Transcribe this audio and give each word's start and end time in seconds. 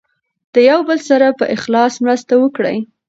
د 0.53 0.55
یو 0.69 0.79
بل 0.87 0.99
سره 1.09 1.27
په 1.39 1.45
اخلاص 1.55 1.93
مرسته 2.03 2.33
وکړئ. 2.39 2.77